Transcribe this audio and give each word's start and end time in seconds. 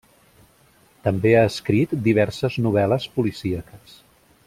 També 1.09 1.33
ha 1.35 1.43
escrit 1.51 1.95
diverses 2.09 2.59
novel·les 2.69 3.07
policíaques. 3.19 3.99